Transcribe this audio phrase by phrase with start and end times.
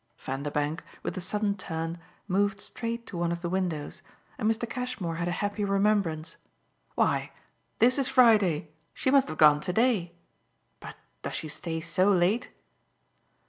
[0.17, 4.01] Vanderbank, with a sudden turn, moved straight to one of the windows,
[4.39, 4.67] and Mr.
[4.67, 6.37] Cashmore had a happy remembrance.
[6.95, 7.29] "Why,
[7.77, 10.15] this is Friday she must have gone to day.
[10.79, 12.49] But does she stay so late?"